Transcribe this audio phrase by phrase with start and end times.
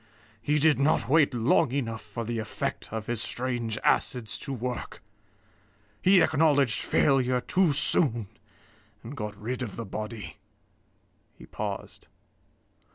[0.41, 5.03] He did not wait long enough for the effect of his strange acids to work.
[6.01, 8.25] He acknowledged failure too soon,
[9.03, 10.37] and got rid of the body."
[11.37, 12.07] He paused.